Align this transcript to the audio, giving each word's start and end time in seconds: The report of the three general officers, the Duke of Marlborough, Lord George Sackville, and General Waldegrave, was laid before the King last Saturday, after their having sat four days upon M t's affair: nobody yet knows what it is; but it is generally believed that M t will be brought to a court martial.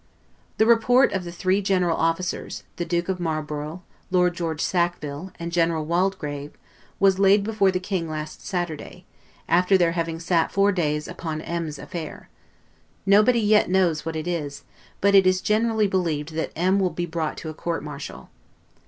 The 0.57 0.65
report 0.65 1.13
of 1.13 1.25
the 1.25 1.31
three 1.31 1.61
general 1.61 1.95
officers, 1.95 2.63
the 2.77 2.85
Duke 2.85 3.07
of 3.07 3.19
Marlborough, 3.19 3.83
Lord 4.09 4.33
George 4.33 4.59
Sackville, 4.59 5.31
and 5.37 5.51
General 5.51 5.85
Waldegrave, 5.85 6.53
was 6.99 7.19
laid 7.19 7.43
before 7.43 7.69
the 7.69 7.79
King 7.79 8.09
last 8.09 8.43
Saturday, 8.43 9.05
after 9.47 9.77
their 9.77 9.91
having 9.91 10.19
sat 10.19 10.51
four 10.51 10.71
days 10.71 11.07
upon 11.07 11.39
M 11.41 11.65
t's 11.65 11.77
affair: 11.77 12.29
nobody 13.05 13.41
yet 13.41 13.69
knows 13.69 14.03
what 14.03 14.15
it 14.15 14.27
is; 14.27 14.63
but 15.01 15.13
it 15.13 15.27
is 15.27 15.39
generally 15.39 15.85
believed 15.87 16.33
that 16.33 16.51
M 16.55 16.77
t 16.77 16.81
will 16.81 16.89
be 16.89 17.05
brought 17.05 17.37
to 17.37 17.49
a 17.49 17.53
court 17.53 17.83
martial. 17.83 18.31